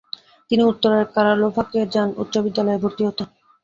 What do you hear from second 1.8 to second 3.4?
যান উচ্চ বিদ্যালয়ে ভর্তি হতে।